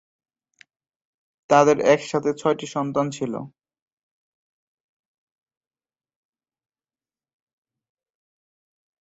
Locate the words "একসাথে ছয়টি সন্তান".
1.87-3.05